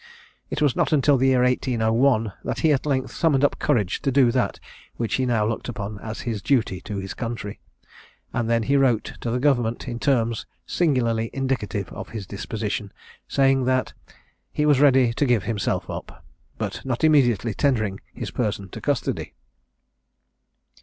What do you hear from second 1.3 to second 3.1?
1801 that he at